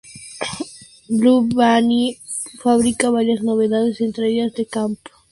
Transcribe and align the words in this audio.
Blue 1.11 1.43
Bunny 1.47 2.17
fabrica 2.59 3.11
varias 3.11 3.43
novedades, 3.43 4.01
entre 4.01 4.29
ellas 4.29 4.51
The 4.51 4.65
Champ! 4.65 4.97